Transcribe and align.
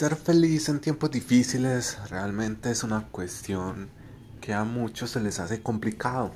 Ser 0.00 0.16
feliz 0.16 0.70
en 0.70 0.80
tiempos 0.80 1.10
difíciles 1.10 1.98
realmente 2.08 2.70
es 2.70 2.84
una 2.84 3.08
cuestión 3.08 3.90
que 4.40 4.54
a 4.54 4.64
muchos 4.64 5.10
se 5.10 5.20
les 5.20 5.38
hace 5.40 5.62
complicado. 5.62 6.32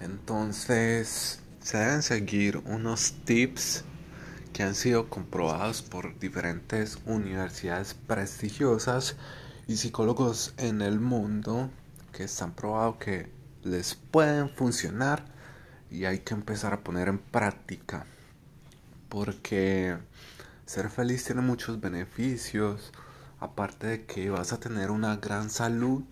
Entonces 0.00 1.40
se 1.62 1.78
deben 1.78 2.02
seguir 2.02 2.58
unos 2.66 3.14
tips 3.24 3.84
que 4.52 4.62
han 4.62 4.74
sido 4.74 5.08
comprobados 5.08 5.80
por 5.80 6.18
diferentes 6.18 6.98
universidades 7.06 7.94
prestigiosas 7.94 9.16
y 9.66 9.78
psicólogos 9.78 10.52
en 10.58 10.82
el 10.82 11.00
mundo 11.00 11.70
que 12.12 12.24
están 12.24 12.52
probados 12.52 12.96
que 12.96 13.30
les 13.62 13.94
pueden 13.94 14.50
funcionar 14.50 15.24
y 15.90 16.04
hay 16.04 16.18
que 16.18 16.34
empezar 16.34 16.74
a 16.74 16.84
poner 16.84 17.08
en 17.08 17.18
práctica 17.18 18.04
porque 19.08 19.96
ser 20.70 20.88
feliz 20.88 21.24
tiene 21.24 21.40
muchos 21.40 21.80
beneficios, 21.80 22.92
aparte 23.40 23.88
de 23.88 24.04
que 24.06 24.30
vas 24.30 24.52
a 24.52 24.60
tener 24.60 24.92
una 24.92 25.16
gran 25.16 25.50
salud, 25.50 26.04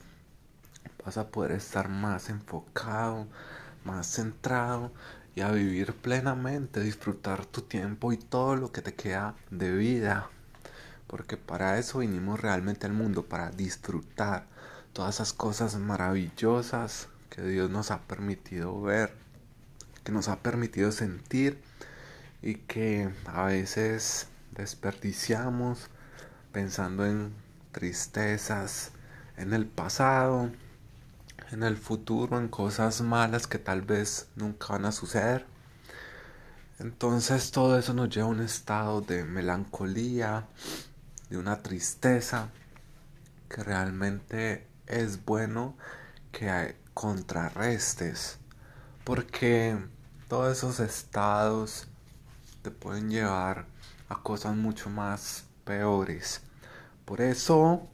vas 1.05 1.17
a 1.17 1.29
poder 1.29 1.53
estar 1.53 1.89
más 1.89 2.29
enfocado, 2.29 3.29
más 3.85 4.09
centrado 4.09 4.91
y 5.37 5.43
a 5.43 5.53
vivir 5.53 5.95
plenamente, 5.95 6.81
disfrutar 6.81 7.47
tu 7.47 7.63
tiempo 7.63 8.13
y 8.13 8.17
todo 8.17 8.57
lo 8.57 8.73
que 8.73 8.83
te 8.83 8.95
queda 8.95 9.37
de 9.53 9.71
vida. 9.71 10.29
Porque 11.07 11.37
para 11.37 11.79
eso 11.79 12.01
vinimos 12.01 12.41
realmente 12.41 12.85
al 12.85 12.95
mundo, 12.95 13.27
para 13.27 13.53
disfrutar 13.53 14.49
todas 14.93 15.15
esas 15.15 15.33
cosas 15.33 15.77
maravillosas 15.77 17.07
que 17.31 17.43
Dios 17.43 17.71
nos 17.71 17.93
ha 17.93 18.01
permitido 18.01 18.83
ver, 18.83 19.15
que 20.03 20.11
nos 20.11 20.27
ha 20.27 20.41
permitido 20.41 20.91
sentir 20.91 21.63
y 22.43 22.57
que 22.57 23.09
a 23.25 23.45
veces 23.45 24.27
desperdiciamos 24.59 25.89
pensando 26.53 27.07
en 27.07 27.33
tristezas, 27.73 28.91
en 29.37 29.55
el 29.55 29.67
pasado, 29.67 30.51
en 31.53 31.63
el 31.63 31.77
futuro, 31.77 32.39
en 32.39 32.49
cosas 32.49 33.01
malas 33.01 33.47
que 33.47 33.59
tal 33.59 33.83
vez 33.83 34.27
nunca 34.35 34.67
van 34.71 34.85
a 34.85 34.93
suceder. 34.93 35.47
Entonces 36.81 37.53
todo 37.53 37.79
eso 37.79 37.95
nos 37.95 38.11
lleva 38.11 38.27
a 38.27 38.31
un 38.31 38.41
estado 38.41 39.01
de 39.01 39.25
melancolía, 39.25 40.47
de 41.31 41.39
una 41.39 41.63
tristeza, 41.63 42.49
que 43.49 43.63
realmente 43.63 44.67
es 44.87 45.25
bueno 45.25 45.77
que 46.33 46.77
contrarrestes, 46.95 48.39
porque 49.05 49.79
todos 50.29 50.59
esos 50.59 50.81
estados 50.81 51.87
te 52.63 52.73
pueden 52.73 53.09
llevar 53.09 53.67
a 54.09 54.17
cosas 54.17 54.57
mucho 54.57 54.91
más 54.91 55.45
peores. 55.65 56.43
Por 57.05 57.21
eso 57.21 57.87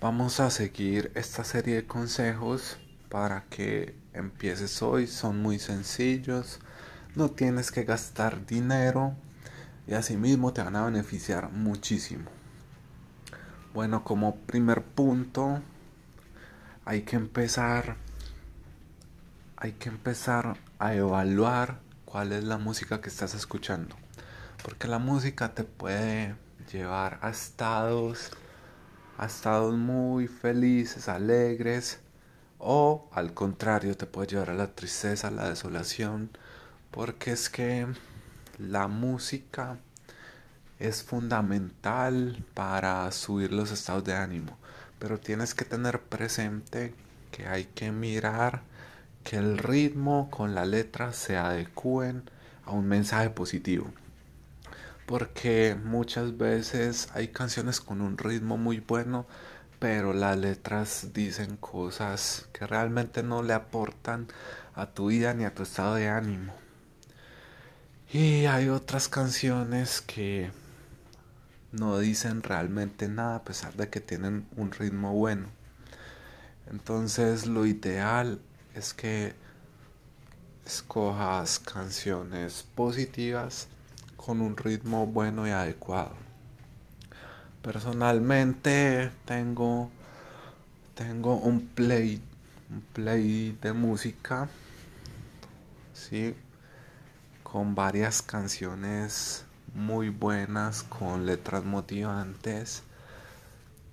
vamos 0.00 0.40
a 0.40 0.50
seguir 0.50 1.12
esta 1.14 1.44
serie 1.44 1.76
de 1.76 1.86
consejos 1.86 2.78
para 3.08 3.44
que 3.44 3.94
empieces 4.12 4.82
hoy. 4.82 5.06
Son 5.06 5.40
muy 5.40 5.58
sencillos. 5.58 6.60
No 7.14 7.30
tienes 7.30 7.70
que 7.70 7.84
gastar 7.84 8.46
dinero 8.46 9.14
y 9.86 9.94
asimismo 9.94 10.52
te 10.52 10.62
van 10.62 10.76
a 10.76 10.84
beneficiar 10.86 11.50
muchísimo. 11.50 12.30
Bueno, 13.72 14.04
como 14.04 14.36
primer 14.36 14.82
punto 14.82 15.60
hay 16.84 17.02
que 17.02 17.16
empezar 17.16 17.96
hay 19.56 19.72
que 19.72 19.88
empezar 19.88 20.58
a 20.78 20.94
evaluar 20.94 21.80
cuál 22.04 22.32
es 22.32 22.44
la 22.44 22.58
música 22.58 23.00
que 23.00 23.08
estás 23.08 23.34
escuchando. 23.34 23.96
Porque 24.64 24.88
la 24.88 24.98
música 24.98 25.54
te 25.54 25.62
puede 25.62 26.36
llevar 26.72 27.18
a 27.20 27.28
estados, 27.28 28.30
a 29.18 29.26
estados 29.26 29.74
muy 29.74 30.26
felices, 30.26 31.10
alegres, 31.10 32.00
o 32.58 33.10
al 33.12 33.34
contrario, 33.34 33.94
te 33.94 34.06
puede 34.06 34.28
llevar 34.28 34.48
a 34.48 34.54
la 34.54 34.74
tristeza, 34.74 35.28
a 35.28 35.32
la 35.32 35.50
desolación, 35.50 36.30
porque 36.90 37.32
es 37.32 37.50
que 37.50 37.86
la 38.56 38.88
música 38.88 39.76
es 40.78 41.02
fundamental 41.02 42.42
para 42.54 43.12
subir 43.12 43.52
los 43.52 43.70
estados 43.70 44.04
de 44.04 44.14
ánimo, 44.14 44.56
pero 44.98 45.20
tienes 45.20 45.54
que 45.54 45.66
tener 45.66 46.00
presente 46.00 46.94
que 47.32 47.46
hay 47.46 47.66
que 47.66 47.92
mirar 47.92 48.62
que 49.24 49.36
el 49.36 49.58
ritmo 49.58 50.30
con 50.30 50.54
la 50.54 50.64
letra 50.64 51.12
se 51.12 51.36
adecúen 51.36 52.22
a 52.64 52.70
un 52.70 52.88
mensaje 52.88 53.28
positivo 53.28 53.92
porque 55.06 55.76
muchas 55.82 56.36
veces 56.36 57.08
hay 57.14 57.28
canciones 57.28 57.80
con 57.80 58.00
un 58.00 58.16
ritmo 58.16 58.56
muy 58.56 58.80
bueno, 58.80 59.26
pero 59.78 60.12
las 60.12 60.36
letras 60.38 61.08
dicen 61.12 61.56
cosas 61.56 62.48
que 62.52 62.66
realmente 62.66 63.22
no 63.22 63.42
le 63.42 63.52
aportan 63.52 64.28
a 64.74 64.86
tu 64.86 65.08
vida 65.08 65.34
ni 65.34 65.44
a 65.44 65.54
tu 65.54 65.62
estado 65.62 65.94
de 65.96 66.08
ánimo. 66.08 66.54
Y 68.12 68.46
hay 68.46 68.68
otras 68.68 69.08
canciones 69.08 70.00
que 70.00 70.50
no 71.72 71.98
dicen 71.98 72.42
realmente 72.42 73.08
nada 73.08 73.36
a 73.36 73.44
pesar 73.44 73.74
de 73.74 73.90
que 73.90 74.00
tienen 74.00 74.46
un 74.56 74.70
ritmo 74.70 75.12
bueno. 75.12 75.48
Entonces 76.70 77.46
lo 77.46 77.66
ideal 77.66 78.40
es 78.74 78.94
que 78.94 79.34
escojas 80.64 81.58
canciones 81.58 82.64
positivas 82.74 83.68
con 84.24 84.40
un 84.40 84.56
ritmo 84.56 85.06
bueno 85.06 85.46
y 85.46 85.50
adecuado. 85.50 86.12
Personalmente 87.62 89.10
tengo 89.24 89.90
tengo 90.94 91.36
un 91.36 91.66
play 91.66 92.22
un 92.70 92.80
play 92.92 93.58
de 93.60 93.72
música 93.72 94.48
sí 95.92 96.34
con 97.42 97.74
varias 97.74 98.22
canciones 98.22 99.44
muy 99.74 100.08
buenas 100.08 100.82
con 100.84 101.26
letras 101.26 101.64
motivantes. 101.64 102.82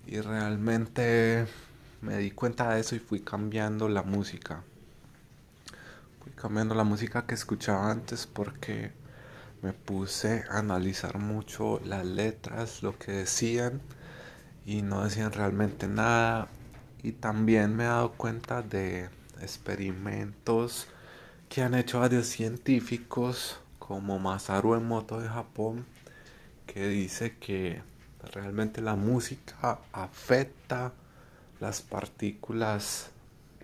Y 0.07 0.19
realmente 0.21 1.47
me 2.01 2.17
di 2.17 2.31
cuenta 2.31 2.73
de 2.73 2.81
eso 2.81 2.95
y 2.95 2.99
fui 2.99 3.19
cambiando 3.19 3.89
la 3.89 4.03
música. 4.03 4.63
Fui 6.23 6.31
cambiando 6.33 6.75
la 6.75 6.83
música 6.83 7.25
que 7.25 7.35
escuchaba 7.35 7.91
antes 7.91 8.27
porque 8.27 8.91
me 9.61 9.73
puse 9.73 10.43
a 10.49 10.59
analizar 10.59 11.19
mucho 11.19 11.79
las 11.85 12.05
letras, 12.05 12.81
lo 12.81 12.97
que 12.97 13.11
decían 13.11 13.81
y 14.65 14.81
no 14.81 15.03
decían 15.03 15.31
realmente 15.31 15.87
nada. 15.87 16.47
Y 17.03 17.13
también 17.13 17.75
me 17.75 17.83
he 17.83 17.87
dado 17.87 18.13
cuenta 18.13 18.61
de 18.61 19.09
experimentos 19.41 20.87
que 21.49 21.61
han 21.61 21.75
hecho 21.75 21.99
varios 21.99 22.27
científicos 22.27 23.59
como 23.79 24.19
Masaru 24.19 24.75
Emoto 24.75 25.19
de 25.19 25.27
Japón 25.27 25.85
que 26.65 26.87
dice 26.87 27.37
que 27.37 27.81
realmente 28.33 28.81
la 28.81 28.95
música 28.95 29.79
afecta 29.91 30.93
las 31.59 31.81
partículas 31.81 33.09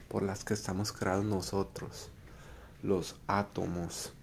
por 0.10 0.24
las 0.24 0.44
que 0.44 0.54
estamos 0.54 0.92
creados 0.92 1.26
nosotros, 1.26 2.10
los 2.84 3.16
átomos 3.28 4.14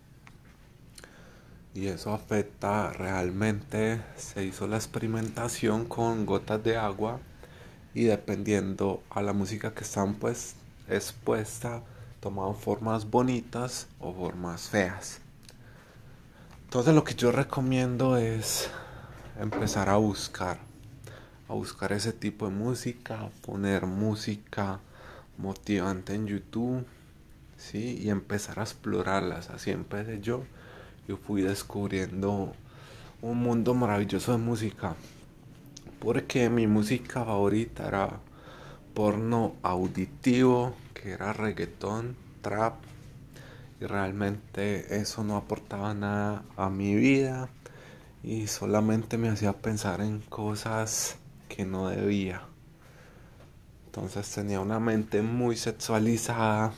y 1.75 1.89
eso 1.89 2.15
afecta 2.15 2.93
realmente. 2.93 4.01
Se 4.17 4.45
hizo 4.45 4.67
la 4.67 4.77
experimentación 4.77 5.85
con 5.87 6.25
gotas 6.25 6.63
de 6.63 6.77
agua 6.77 7.19
y 7.93 8.05
dependiendo 8.05 9.03
a 9.11 9.23
la 9.23 9.33
música 9.33 9.75
que 9.75 9.83
están 9.83 10.15
pues 10.15 10.55
expuesta 10.89 11.83
tomaban 12.21 12.57
formas 12.57 13.11
bonitas 13.11 13.89
o 14.01 14.15
formas 14.15 14.69
feas. 14.69 15.21
Entonces 16.65 16.95
lo 16.95 17.05
que 17.05 17.15
yo 17.15 17.33
recomiendo 17.33 18.17
es 18.17 18.71
empezar 19.39 19.89
a 19.89 19.97
buscar, 19.97 20.59
a 21.49 21.55
buscar 21.55 21.93
ese 21.93 22.13
tipo 22.13 22.47
de 22.49 22.55
música, 22.55 23.29
poner 23.45 23.87
música 23.87 24.81
motivante 25.37 26.15
en 26.15 26.27
YouTube, 26.27 26.87
¿sí? 27.57 27.99
Y 28.01 28.11
empezar 28.11 28.61
a 28.61 28.63
explorarlas, 28.63 29.51
así 29.51 29.71
empecé 29.71 30.21
yo 30.21 30.45
yo 31.07 31.17
fui 31.17 31.43
descubriendo 31.43 32.53
un 33.21 33.39
mundo 33.39 33.75
maravilloso 33.75 34.33
de 34.33 34.39
música. 34.39 34.95
Porque 36.01 36.51
mi 36.51 36.67
música 36.67 37.25
favorita 37.25 37.87
era 37.89 38.21
porno 38.95 39.55
auditivo, 39.63 40.75
que 40.95 41.13
era 41.13 41.33
reggaetón, 41.33 42.17
trap. 42.43 42.75
Y 43.81 43.87
realmente 43.87 44.99
eso 45.01 45.25
no 45.25 45.37
aportaba 45.37 45.95
nada 45.95 46.45
a 46.57 46.71
mi 46.71 46.95
vida. 46.95 47.49
Y 48.23 48.47
solamente 48.47 49.19
me 49.19 49.29
hacía 49.29 49.53
pensar 49.53 50.01
en 50.01 50.21
cosas 50.21 51.17
que 51.49 51.65
no 51.65 51.89
debía. 51.89 52.43
Entonces 53.87 54.29
tenía 54.31 54.61
una 54.61 54.81
mente 54.81 55.23
muy 55.23 55.57
sexualizada 55.57 56.73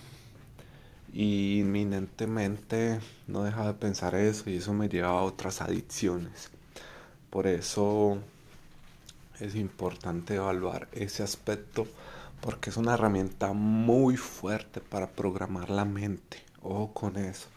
y 1.16 1.60
inminentemente 1.60 3.00
no 3.26 3.42
deja 3.42 3.66
de 3.66 3.72
pensar 3.72 4.14
eso 4.14 4.50
y 4.50 4.56
eso 4.56 4.74
me 4.74 4.90
lleva 4.90 5.08
a 5.08 5.22
otras 5.22 5.62
adicciones. 5.62 6.50
Por 7.30 7.46
eso 7.46 8.18
es 9.40 9.54
importante 9.54 10.34
evaluar 10.34 10.88
ese 10.92 11.22
aspecto 11.22 11.86
porque 12.42 12.68
es 12.68 12.76
una 12.76 12.92
herramienta 12.92 13.54
muy 13.54 14.18
fuerte 14.18 14.82
para 14.82 15.08
programar 15.08 15.70
la 15.70 15.86
mente. 15.86 16.42
Ojo 16.60 16.92
con 16.92 17.16
eso. 17.16 17.48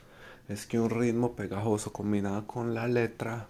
Es 0.48 0.66
que 0.66 0.80
un 0.80 0.90
ritmo 0.90 1.34
pegajoso 1.34 1.92
combinado 1.92 2.48
con 2.48 2.74
la 2.74 2.88
letra, 2.88 3.48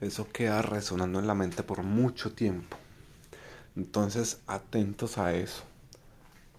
eso 0.00 0.26
queda 0.32 0.62
resonando 0.62 1.18
en 1.18 1.26
la 1.26 1.34
mente 1.34 1.62
por 1.62 1.82
mucho 1.82 2.32
tiempo. 2.32 2.78
Entonces, 3.76 4.40
atentos 4.46 5.18
a 5.18 5.34
eso. 5.34 5.64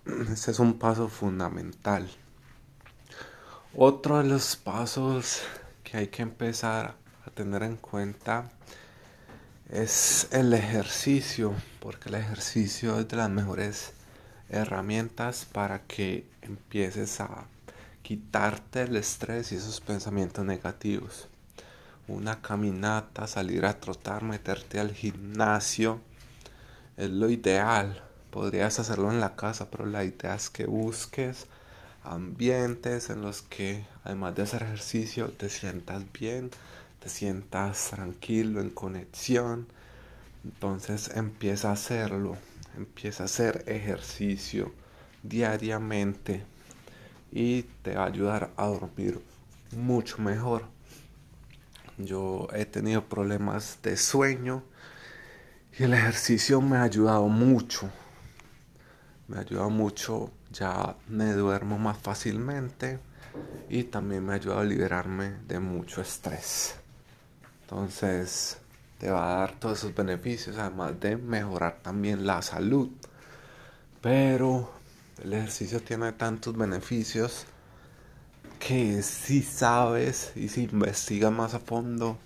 Ese 0.31 0.51
es 0.51 0.59
un 0.59 0.77
paso 0.77 1.07
fundamental. 1.07 2.07
Otro 3.77 4.17
de 4.17 4.25
los 4.25 4.57
pasos 4.57 5.43
que 5.85 5.95
hay 5.95 6.07
que 6.07 6.23
empezar 6.23 6.95
a 7.25 7.29
tener 7.29 7.63
en 7.63 7.77
cuenta 7.77 8.51
es 9.69 10.27
el 10.31 10.53
ejercicio, 10.53 11.53
porque 11.79 12.09
el 12.09 12.15
ejercicio 12.15 12.99
es 12.99 13.07
de 13.07 13.15
las 13.15 13.29
mejores 13.29 13.93
herramientas 14.49 15.47
para 15.49 15.83
que 15.83 16.27
empieces 16.41 17.21
a 17.21 17.45
quitarte 18.01 18.81
el 18.81 18.97
estrés 18.97 19.53
y 19.53 19.55
esos 19.55 19.79
pensamientos 19.79 20.43
negativos. 20.43 21.29
Una 22.09 22.41
caminata, 22.41 23.25
salir 23.25 23.65
a 23.65 23.79
trotar, 23.79 24.21
meterte 24.21 24.81
al 24.81 24.91
gimnasio, 24.91 26.01
es 26.97 27.09
lo 27.09 27.29
ideal. 27.29 28.03
Podrías 28.31 28.79
hacerlo 28.79 29.11
en 29.11 29.21
la 29.21 29.37
casa, 29.37 29.71
pero 29.71 29.85
la 29.85 30.03
idea 30.03 30.35
es 30.35 30.49
que 30.49 30.65
busques 30.65 31.47
ambientes 32.03 33.09
en 33.09 33.21
los 33.21 33.41
que, 33.41 33.85
además 34.03 34.35
de 34.35 34.43
hacer 34.43 34.63
ejercicio, 34.63 35.29
te 35.29 35.49
sientas 35.49 36.03
bien, 36.11 36.51
te 36.99 37.09
sientas 37.09 37.89
tranquilo, 37.91 38.61
en 38.61 38.69
conexión. 38.69 39.67
Entonces 40.43 41.11
empieza 41.15 41.69
a 41.69 41.73
hacerlo, 41.73 42.37
empieza 42.75 43.23
a 43.23 43.25
hacer 43.27 43.63
ejercicio 43.67 44.73
diariamente 45.23 46.43
y 47.31 47.63
te 47.83 47.95
va 47.95 48.03
a 48.03 48.07
ayudar 48.07 48.51
a 48.57 48.65
dormir 48.65 49.21
mucho 49.71 50.17
mejor. 50.19 50.65
Yo 51.97 52.47
he 52.53 52.65
tenido 52.65 53.05
problemas 53.05 53.77
de 53.83 53.95
sueño 53.97 54.63
y 55.77 55.83
el 55.83 55.93
ejercicio 55.93 56.59
me 56.61 56.77
ha 56.77 56.83
ayudado 56.83 57.27
mucho. 57.27 57.89
Me 59.31 59.37
ha 59.37 59.41
ayudado 59.41 59.69
mucho, 59.69 60.29
ya 60.51 60.97
me 61.07 61.31
duermo 61.31 61.79
más 61.79 61.97
fácilmente 61.97 62.99
y 63.69 63.83
también 63.85 64.25
me 64.25 64.33
ha 64.33 64.35
ayudado 64.35 64.59
a 64.59 64.65
liberarme 64.65 65.37
de 65.47 65.57
mucho 65.57 66.01
estrés. 66.01 66.75
Entonces 67.61 68.57
te 68.97 69.09
va 69.09 69.31
a 69.31 69.39
dar 69.39 69.57
todos 69.57 69.77
esos 69.77 69.95
beneficios, 69.95 70.57
además 70.57 70.99
de 70.99 71.15
mejorar 71.15 71.79
también 71.81 72.27
la 72.27 72.41
salud. 72.41 72.89
Pero 74.01 74.69
el 75.23 75.31
ejercicio 75.31 75.79
tiene 75.79 76.11
tantos 76.11 76.57
beneficios 76.57 77.45
que 78.59 79.01
si 79.01 79.43
sabes 79.43 80.33
y 80.35 80.49
si 80.49 80.63
investigas 80.63 81.31
más 81.31 81.53
a 81.53 81.59
fondo, 81.59 82.17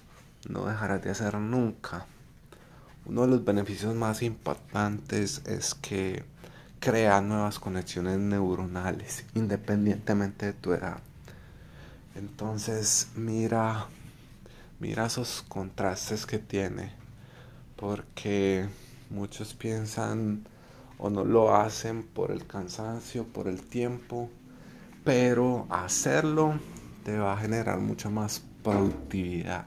no 0.50 0.66
dejarás 0.66 1.04
de 1.04 1.12
hacer 1.12 1.36
nunca. 1.36 2.08
Uno 3.06 3.22
de 3.22 3.28
los 3.28 3.46
beneficios 3.46 3.94
más 3.94 4.24
impactantes 4.24 5.44
es 5.46 5.76
que 5.76 6.26
crea 6.86 7.20
nuevas 7.20 7.58
conexiones 7.58 8.20
neuronales, 8.20 9.26
independientemente 9.34 10.46
de 10.46 10.54
tu 10.54 10.72
edad. 10.72 11.00
Entonces, 12.14 13.08
mira 13.16 13.88
mira 14.80 15.08
esos 15.08 15.44
contrastes 15.48 16.28
que 16.28 16.38
tiene, 16.38 16.92
porque 17.76 18.70
muchos 19.10 19.56
piensan 19.56 20.46
o 21.00 21.10
no 21.10 21.26
lo 21.26 21.56
hacen 21.56 22.04
por 22.04 22.30
el 22.30 22.46
cansancio, 22.46 23.24
por 23.26 23.48
el 23.48 23.64
tiempo, 23.64 24.30
pero 25.04 25.66
hacerlo 25.72 26.60
te 27.04 27.18
va 27.18 27.34
a 27.34 27.38
generar 27.38 27.80
mucha 27.80 28.10
más 28.10 28.44
productividad. 28.64 29.66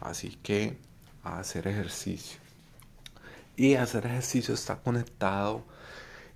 Así 0.00 0.38
que 0.42 0.78
hacer 1.22 1.68
ejercicio. 1.68 2.40
Y 3.56 3.74
hacer 3.74 4.06
ejercicio 4.06 4.54
está 4.54 4.76
conectado 4.76 5.64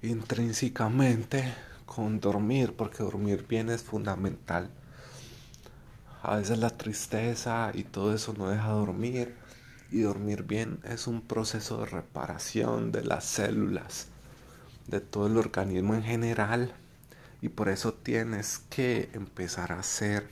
intrínsecamente 0.04 1.54
con 1.86 2.20
dormir, 2.20 2.74
porque 2.76 3.02
dormir 3.02 3.46
bien 3.48 3.70
es 3.70 3.82
fundamental 3.82 4.70
a 6.24 6.36
veces 6.36 6.56
la 6.56 6.70
tristeza 6.70 7.70
y 7.74 7.84
todo 7.84 8.14
eso 8.14 8.32
no 8.36 8.48
deja 8.48 8.70
dormir. 8.70 9.36
Y 9.90 10.00
dormir 10.00 10.42
bien 10.42 10.80
es 10.82 11.06
un 11.06 11.20
proceso 11.20 11.80
de 11.80 11.86
reparación 11.86 12.90
de 12.92 13.04
las 13.04 13.24
células, 13.24 14.08
de 14.86 15.00
todo 15.00 15.26
el 15.26 15.36
organismo 15.36 15.94
en 15.94 16.02
general. 16.02 16.72
Y 17.42 17.50
por 17.50 17.68
eso 17.68 17.92
tienes 17.92 18.62
que 18.70 19.10
empezar 19.12 19.70
a 19.70 19.80
hacer 19.80 20.30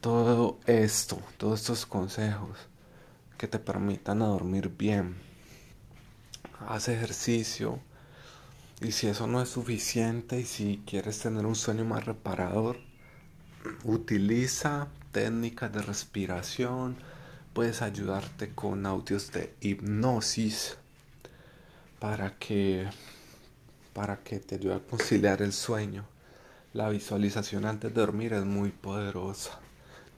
todo 0.00 0.58
esto, 0.66 1.20
todos 1.36 1.60
estos 1.60 1.84
consejos 1.84 2.56
que 3.36 3.46
te 3.46 3.58
permitan 3.58 4.22
a 4.22 4.26
dormir 4.28 4.70
bien. 4.70 5.14
Haz 6.66 6.88
ejercicio. 6.88 7.78
Y 8.82 8.90
si 8.90 9.06
eso 9.06 9.28
no 9.28 9.40
es 9.40 9.48
suficiente 9.48 10.40
y 10.40 10.44
si 10.44 10.82
quieres 10.84 11.20
tener 11.20 11.46
un 11.46 11.54
sueño 11.54 11.84
más 11.84 12.04
reparador, 12.04 12.78
utiliza 13.84 14.88
técnicas 15.12 15.72
de 15.72 15.82
respiración, 15.82 16.96
puedes 17.52 17.80
ayudarte 17.80 18.52
con 18.56 18.84
audios 18.84 19.30
de 19.30 19.54
hipnosis 19.60 20.78
para 22.00 22.36
que 22.38 22.88
para 23.92 24.16
que 24.24 24.40
te 24.40 24.56
ayude 24.56 24.74
a 24.74 24.80
conciliar 24.80 25.42
el 25.42 25.52
sueño. 25.52 26.04
La 26.72 26.88
visualización 26.88 27.66
antes 27.66 27.94
de 27.94 28.00
dormir 28.00 28.32
es 28.32 28.44
muy 28.44 28.70
poderosa. 28.70 29.60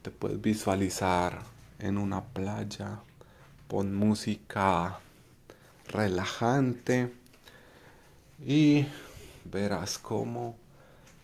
Te 0.01 0.11
puedes 0.11 0.41
visualizar 0.41 1.43
en 1.81 1.99
una 1.99 2.23
playa, 2.23 3.01
pon 3.69 3.95
música 3.95 5.01
relajante 5.89 7.13
y 8.41 8.87
verás 9.45 9.99
cómo 9.99 10.57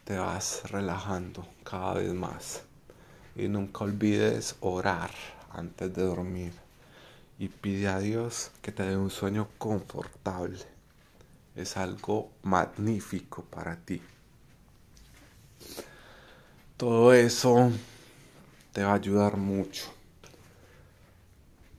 te 0.05 0.19
vas 0.19 0.63
relajando 0.71 1.47
cada 1.65 1.95
vez 1.95 2.13
más. 2.13 2.63
Y 3.37 3.49
nunca 3.49 3.85
olvides 3.85 4.57
orar 4.61 5.11
antes 5.53 5.95
de 5.95 6.03
dormir. 6.03 6.53
Y 7.39 7.49
pide 7.49 7.89
a 7.89 7.99
Dios 7.99 8.51
que 8.61 8.73
te 8.73 8.83
dé 8.83 8.97
un 8.97 9.11
sueño 9.11 9.49
confortable. 9.57 10.59
Es 11.57 11.77
algo 11.77 12.31
magnífico 12.43 13.45
para 13.45 13.77
ti. 13.77 14.03
Todo 16.77 17.13
eso 17.13 17.71
te 18.73 18.83
va 18.83 18.93
a 18.93 18.97
ayudar 18.97 19.37
mucho. 19.37 19.85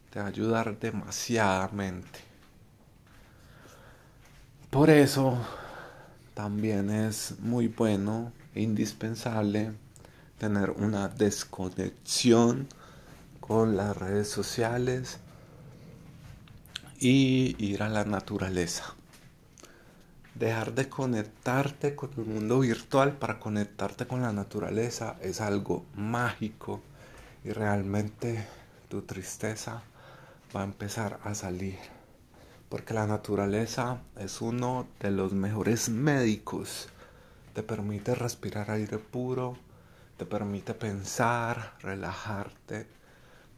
Te 0.09 0.19
va 0.19 0.25
a 0.25 0.29
ayudar 0.29 0.77
demasiadamente. 0.79 2.30
Por 4.71 4.89
eso 4.89 5.37
también 6.33 6.89
es 6.89 7.35
muy 7.39 7.67
bueno 7.67 8.31
e 8.55 8.61
indispensable 8.61 9.73
tener 10.37 10.69
una 10.69 11.09
desconexión 11.09 12.69
con 13.41 13.75
las 13.75 13.97
redes 13.97 14.29
sociales 14.29 15.19
y 17.01 17.57
ir 17.59 17.83
a 17.83 17.89
la 17.89 18.05
naturaleza. 18.05 18.95
Dejar 20.35 20.73
de 20.73 20.87
conectarte 20.87 21.93
con 21.93 22.11
el 22.15 22.23
mundo 22.23 22.61
virtual 22.61 23.17
para 23.17 23.41
conectarte 23.41 24.07
con 24.07 24.21
la 24.21 24.31
naturaleza 24.31 25.17
es 25.19 25.41
algo 25.41 25.83
mágico 25.95 26.79
y 27.43 27.49
realmente 27.49 28.47
tu 28.87 29.01
tristeza 29.01 29.81
va 30.55 30.61
a 30.61 30.63
empezar 30.63 31.19
a 31.25 31.35
salir. 31.35 32.00
Porque 32.71 32.93
la 32.93 33.05
naturaleza 33.05 33.99
es 34.17 34.39
uno 34.39 34.87
de 35.01 35.11
los 35.11 35.33
mejores 35.33 35.89
médicos. 35.89 36.87
Te 37.53 37.63
permite 37.63 38.15
respirar 38.15 38.71
aire 38.71 38.97
puro, 38.97 39.57
te 40.15 40.25
permite 40.25 40.73
pensar, 40.73 41.73
relajarte, 41.81 42.87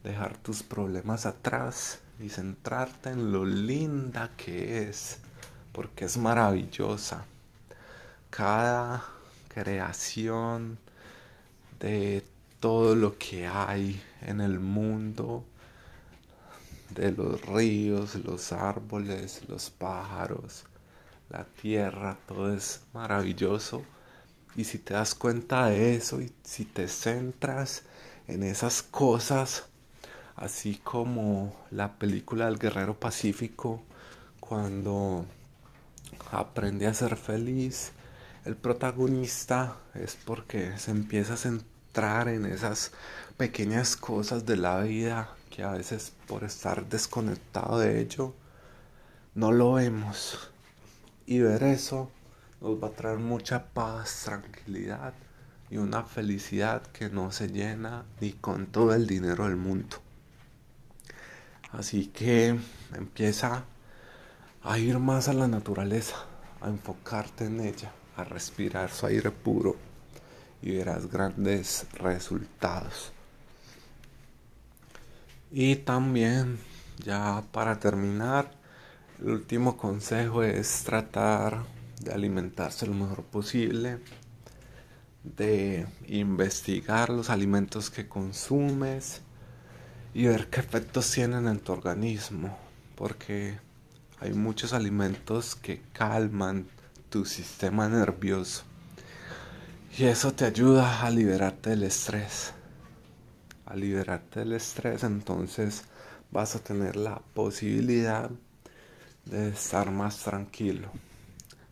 dejar 0.03 0.35
tus 0.37 0.63
problemas 0.63 1.27
atrás 1.27 1.99
y 2.19 2.29
centrarte 2.29 3.11
en 3.11 3.31
lo 3.31 3.45
linda 3.45 4.31
que 4.35 4.89
es, 4.89 5.19
porque 5.73 6.05
es 6.05 6.17
maravillosa. 6.17 7.25
Cada 8.31 9.05
creación 9.47 10.79
de 11.79 12.25
todo 12.59 12.95
lo 12.95 13.15
que 13.19 13.45
hay 13.45 14.01
en 14.21 14.41
el 14.41 14.59
mundo, 14.59 15.45
de 16.93 17.11
los 17.11 17.41
ríos, 17.45 18.15
los 18.15 18.51
árboles, 18.51 19.41
los 19.47 19.69
pájaros, 19.69 20.65
la 21.29 21.45
tierra, 21.45 22.17
todo 22.27 22.53
es 22.53 22.81
maravilloso. 22.93 23.83
Y 24.55 24.65
si 24.65 24.77
te 24.77 24.93
das 24.93 25.15
cuenta 25.15 25.67
de 25.67 25.95
eso 25.95 26.21
y 26.21 26.31
si 26.43 26.65
te 26.65 26.87
centras 26.87 27.83
en 28.27 28.43
esas 28.43 28.83
cosas, 28.83 29.65
así 30.35 30.75
como 30.83 31.55
la 31.71 31.93
película 31.93 32.45
del 32.45 32.59
Guerrero 32.59 32.99
Pacífico, 32.99 33.81
cuando 34.39 35.25
aprende 36.31 36.87
a 36.87 36.93
ser 36.93 37.15
feliz, 37.17 37.91
el 38.45 38.55
protagonista 38.55 39.77
es 39.95 40.15
porque 40.15 40.77
se 40.77 40.91
empieza 40.91 41.33
a 41.33 41.37
centrar 41.37 42.27
en 42.27 42.45
esas 42.45 42.91
pequeñas 43.37 43.95
cosas 43.95 44.45
de 44.45 44.57
la 44.57 44.81
vida 44.81 45.35
que 45.53 45.61
a 45.61 45.71
veces 45.71 46.13
por 46.27 46.43
estar 46.43 46.89
desconectado 46.89 47.77
de 47.77 48.01
ello 48.01 48.33
no 49.35 49.51
lo 49.51 49.73
vemos. 49.73 50.51
Y 51.27 51.39
ver 51.39 51.61
eso 51.61 52.09
nos 52.59 52.81
va 52.81 52.87
a 52.87 52.91
traer 52.91 53.19
mucha 53.19 53.67
paz, 53.67 54.23
tranquilidad 54.25 55.13
y 55.69 55.77
una 55.77 56.03
felicidad 56.03 56.81
que 56.87 57.09
no 57.09 57.31
se 57.31 57.49
llena 57.49 58.03
ni 58.19 58.33
con 58.33 58.65
todo 58.65 58.95
el 58.95 59.05
dinero 59.05 59.45
del 59.45 59.55
mundo. 59.55 59.97
Así 61.71 62.07
que 62.07 62.59
empieza 62.95 63.65
a 64.63 64.79
ir 64.79 64.97
más 64.97 65.27
a 65.27 65.33
la 65.33 65.47
naturaleza, 65.47 66.15
a 66.61 66.67
enfocarte 66.67 67.45
en 67.45 67.59
ella, 67.59 67.91
a 68.17 68.23
respirar 68.23 68.89
su 68.89 69.05
aire 69.05 69.29
puro 69.29 69.75
y 70.63 70.77
verás 70.77 71.07
grandes 71.11 71.85
resultados. 71.93 73.12
Y 75.55 75.75
también, 75.75 76.57
ya 77.05 77.43
para 77.51 77.79
terminar, 77.79 78.49
el 79.21 79.29
último 79.29 79.77
consejo 79.77 80.41
es 80.41 80.83
tratar 80.83 81.63
de 82.01 82.11
alimentarse 82.11 82.87
lo 82.87 82.95
mejor 82.95 83.23
posible, 83.23 83.99
de 85.23 85.85
investigar 86.07 87.11
los 87.11 87.29
alimentos 87.29 87.91
que 87.91 88.07
consumes 88.07 89.21
y 90.15 90.25
ver 90.25 90.49
qué 90.49 90.59
efectos 90.59 91.11
tienen 91.11 91.47
en 91.47 91.59
tu 91.59 91.71
organismo, 91.71 92.57
porque 92.95 93.59
hay 94.19 94.33
muchos 94.33 94.73
alimentos 94.73 95.53
que 95.53 95.83
calman 95.93 96.65
tu 97.11 97.25
sistema 97.25 97.87
nervioso 97.87 98.63
y 99.99 100.05
eso 100.05 100.33
te 100.33 100.45
ayuda 100.45 101.03
a 101.03 101.11
liberarte 101.11 101.69
del 101.69 101.83
estrés. 101.83 102.53
A 103.65 103.75
liberarte 103.75 104.41
del 104.41 104.53
estrés, 104.53 105.03
entonces 105.03 105.83
vas 106.31 106.55
a 106.55 106.63
tener 106.63 106.95
la 106.95 107.21
posibilidad 107.33 108.29
de 109.25 109.49
estar 109.49 109.91
más 109.91 110.17
tranquilo. 110.23 110.89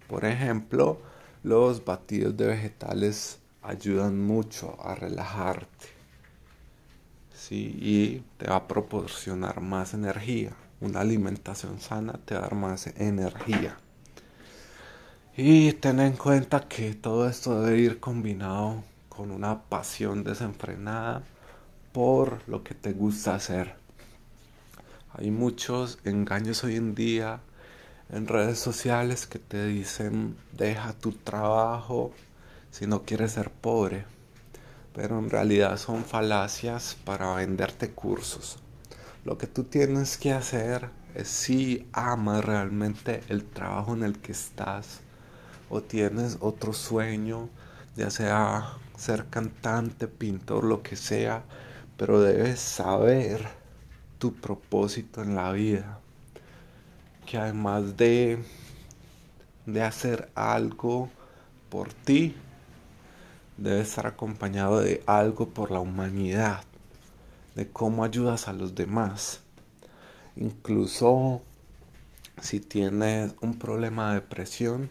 Por 0.08 0.26
ejemplo, 0.26 1.00
los 1.44 1.84
batidos 1.84 2.38
de 2.38 2.48
vegetales 2.48 3.40
ayudan 3.62 4.20
mucho 4.20 4.78
a 4.82 4.96
relajarte. 4.96 5.88
Sí, 7.34 7.76
y 7.82 8.24
te 8.38 8.48
va 8.50 8.58
a 8.58 8.68
proporcionar 8.68 9.62
más 9.62 9.94
energía. 9.94 10.52
Una 10.80 11.02
alimentación 11.02 11.80
sana 11.80 12.14
te 12.26 12.36
va 12.36 12.42
a 12.42 12.44
dar 12.44 12.56
más 12.56 12.88
energía. 12.88 13.78
Y 15.36 15.74
ten 15.74 16.00
en 16.00 16.14
cuenta 16.14 16.68
que 16.68 16.94
todo 16.94 17.28
esto 17.28 17.62
debe 17.62 17.80
ir 17.80 18.00
combinado 18.00 18.84
con 19.10 19.32
una 19.32 19.62
pasión 19.64 20.24
desenfrenada 20.24 21.24
por 21.92 22.48
lo 22.48 22.64
que 22.64 22.74
te 22.76 22.94
gusta 22.94 23.36
hacer. 23.36 23.76
Hay 25.14 25.32
muchos 25.32 26.00
engaños 26.06 26.64
hoy 26.64 26.76
en 26.78 26.96
día 26.96 27.42
en 28.10 28.28
redes 28.28 28.60
sociales 28.60 29.28
que 29.28 29.40
te 29.40 29.66
dicen 29.66 30.36
deja 30.52 30.94
tu 30.94 31.12
trabajo 31.12 32.14
si 32.72 32.88
no 32.88 33.04
quieres 33.04 33.34
ser 33.34 33.50
pobre, 33.50 34.06
pero 34.94 35.20
en 35.20 35.30
realidad 35.30 35.78
son 35.78 36.06
falacias 36.06 36.98
para 37.06 37.34
venderte 37.36 37.92
cursos. 37.92 38.58
Lo 39.26 39.38
que 39.38 39.48
tú 39.48 39.66
tienes 39.66 40.18
que 40.18 40.32
hacer 40.32 40.90
es 41.14 41.28
si 41.28 41.88
amas 41.92 42.44
realmente 42.44 43.22
el 43.28 43.44
trabajo 43.44 43.94
en 43.94 44.04
el 44.04 44.20
que 44.20 44.32
estás 44.32 45.02
o 45.70 45.82
tienes 45.82 46.38
otro 46.40 46.74
sueño, 46.74 47.50
ya 47.96 48.10
sea 48.10 48.74
ser 48.98 49.28
cantante, 49.30 50.08
pintor, 50.08 50.64
lo 50.64 50.82
que 50.82 50.96
sea, 50.96 51.44
pero 51.98 52.22
debes 52.22 52.60
saber 52.60 53.48
tu 54.18 54.34
propósito 54.34 55.22
en 55.22 55.36
la 55.36 55.52
vida. 55.52 56.00
Que 57.26 57.38
además 57.38 57.98
de, 57.98 58.44
de 59.66 59.82
hacer 59.82 60.30
algo 60.36 61.10
por 61.70 61.94
ti, 61.94 62.36
debe 63.58 63.82
estar 63.82 64.08
acompañado 64.08 64.80
de 64.80 65.04
algo 65.06 65.50
por 65.50 65.72
la 65.72 65.80
humanidad, 65.80 66.64
de 67.56 67.68
cómo 67.68 68.04
ayudas 68.04 68.48
a 68.48 68.54
los 68.54 68.76
demás. 68.76 69.42
Incluso 70.36 71.42
si 72.42 72.60
tienes 72.60 73.34
un 73.42 73.58
problema 73.58 74.10
de 74.10 74.22
depresión, 74.22 74.90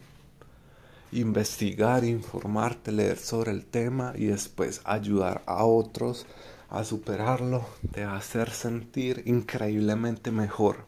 investigar, 1.13 2.05
informarte, 2.05 2.93
leer 2.93 3.19
sobre 3.19 3.51
el 3.51 3.65
tema 3.65 4.13
y 4.17 4.27
después 4.27 4.81
ayudar 4.85 5.43
a 5.47 5.65
otros 5.65 6.27
a 6.71 6.85
superarlo 6.85 7.67
te 7.93 8.05
va 8.07 8.13
a 8.13 8.19
hacer 8.19 8.51
sentir 8.51 9.23
increíblemente 9.27 10.31
mejor. 10.31 10.85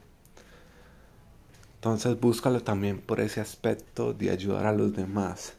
Entonces 1.74 2.18
búscalo 2.20 2.62
también 2.62 3.00
por 3.00 3.20
ese 3.20 3.40
aspecto 3.40 4.14
de 4.14 4.30
ayudar 4.30 4.66
a 4.66 4.72
los 4.72 4.94
demás. 4.94 5.54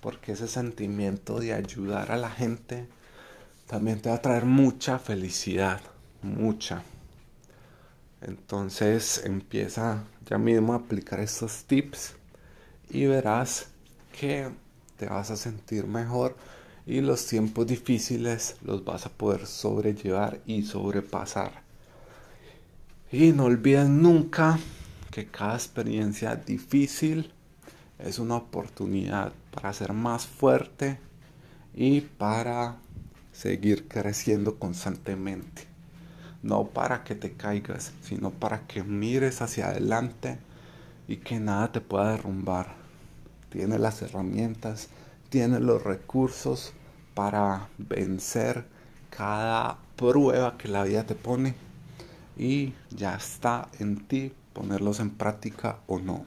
Porque 0.00 0.32
ese 0.32 0.46
sentimiento 0.46 1.40
de 1.40 1.52
ayudar 1.52 2.12
a 2.12 2.16
la 2.16 2.30
gente 2.30 2.86
también 3.66 4.00
te 4.00 4.08
va 4.08 4.16
a 4.16 4.22
traer 4.22 4.44
mucha 4.44 5.00
felicidad. 5.00 5.80
Mucha. 6.22 6.84
Entonces 8.20 9.22
empieza 9.24 10.04
ya 10.26 10.38
mismo 10.38 10.72
a 10.72 10.76
aplicar 10.76 11.18
estos 11.18 11.64
tips 11.64 12.14
y 12.88 13.06
verás 13.06 13.66
que 14.18 14.50
te 14.96 15.06
vas 15.06 15.30
a 15.30 15.36
sentir 15.36 15.86
mejor 15.86 16.36
y 16.86 17.00
los 17.00 17.26
tiempos 17.26 17.66
difíciles 17.66 18.56
los 18.62 18.84
vas 18.84 19.06
a 19.06 19.10
poder 19.10 19.46
sobrellevar 19.46 20.40
y 20.46 20.62
sobrepasar. 20.62 21.62
Y 23.12 23.32
no 23.32 23.44
olviden 23.44 24.02
nunca 24.02 24.58
que 25.10 25.26
cada 25.26 25.54
experiencia 25.54 26.36
difícil 26.36 27.32
es 27.98 28.18
una 28.18 28.36
oportunidad 28.36 29.32
para 29.50 29.72
ser 29.72 29.92
más 29.92 30.26
fuerte 30.26 30.98
y 31.74 32.00
para 32.00 32.76
seguir 33.32 33.88
creciendo 33.88 34.58
constantemente. 34.58 35.66
No 36.42 36.68
para 36.68 37.04
que 37.04 37.14
te 37.14 37.32
caigas, 37.32 37.92
sino 38.02 38.30
para 38.30 38.66
que 38.66 38.82
mires 38.82 39.42
hacia 39.42 39.68
adelante 39.68 40.38
y 41.06 41.16
que 41.16 41.38
nada 41.38 41.72
te 41.72 41.80
pueda 41.80 42.12
derrumbar. 42.12 42.74
Tienes 43.50 43.80
las 43.80 44.00
herramientas, 44.00 44.88
tienes 45.30 45.60
los 45.60 45.82
recursos 45.82 46.72
para 47.14 47.68
vencer 47.78 48.66
cada 49.08 49.78
prueba 49.96 50.58
que 50.58 50.68
la 50.68 50.82
vida 50.84 51.06
te 51.06 51.14
pone 51.14 51.54
y 52.36 52.74
ya 52.90 53.14
está 53.14 53.68
en 53.78 54.06
ti 54.06 54.32
ponerlos 54.52 54.98
en 55.00 55.10
práctica 55.10 55.78
o 55.86 55.98
no. 55.98 56.26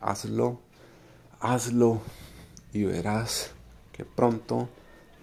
Hazlo, 0.00 0.60
hazlo 1.40 2.00
y 2.72 2.84
verás 2.84 3.50
que 3.92 4.04
pronto 4.04 4.68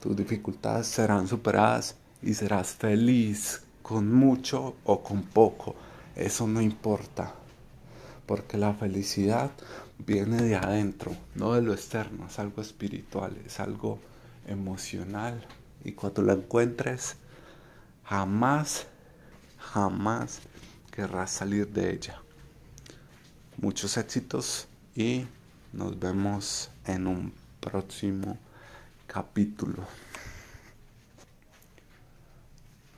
tus 0.02 0.16
dificultades 0.16 0.88
serán 0.88 1.28
superadas 1.28 1.96
y 2.22 2.34
serás 2.34 2.74
feliz 2.74 3.64
con 3.82 4.14
mucho 4.14 4.76
o 4.84 5.02
con 5.02 5.24
poco. 5.24 5.76
Eso 6.16 6.48
no 6.48 6.62
importa. 6.62 7.34
Porque 8.26 8.58
la 8.58 8.74
felicidad 8.74 9.52
viene 10.00 10.42
de 10.42 10.56
adentro, 10.56 11.16
no 11.36 11.54
de 11.54 11.62
lo 11.62 11.74
externo, 11.74 12.28
es 12.28 12.40
algo 12.40 12.62
espiritual, 12.62 13.36
es 13.46 13.60
algo 13.60 14.00
emocional 14.48 15.46
y 15.84 15.94
cuando 15.94 16.22
la 16.22 16.34
encuentres 16.34 17.16
jamás, 18.04 18.88
jamás 19.58 20.40
querrás 20.92 21.32
salir 21.32 21.68
de 21.70 21.94
ella. 21.94 22.22
Muchos 23.58 23.98
éxitos 23.98 24.68
y 24.96 25.28
nos 25.74 26.00
vemos 26.00 26.70
en 26.86 27.08
un 27.08 27.34
próximo 27.60 28.38
capítulo. 29.08 29.86